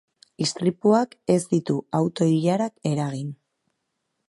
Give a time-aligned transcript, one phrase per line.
[0.45, 3.31] Istripuak ez ditu auto-ilararik eragin.